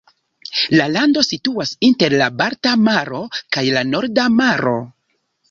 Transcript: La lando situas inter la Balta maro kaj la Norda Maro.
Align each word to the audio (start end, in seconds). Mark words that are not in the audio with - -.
La 0.77 0.85
lando 0.93 1.21
situas 1.27 1.73
inter 1.89 2.15
la 2.23 2.31
Balta 2.39 2.73
maro 2.87 3.21
kaj 3.59 3.67
la 3.77 3.85
Norda 3.93 4.27
Maro. 4.41 4.77